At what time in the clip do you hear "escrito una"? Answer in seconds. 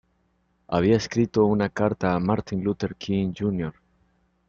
0.97-1.69